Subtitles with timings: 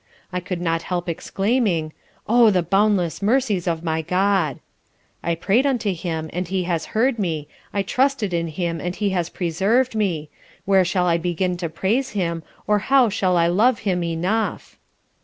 [0.33, 1.93] I could not help exclaiming.
[2.27, 4.59] O the boundless mercies of my God!
[5.21, 9.11] I pray'd unto Him, and He has heard me; I trusted in Him and He
[9.11, 10.31] has preserv'd me:
[10.65, 14.79] where shall I begin to praise Him, or how shall I love Him enough?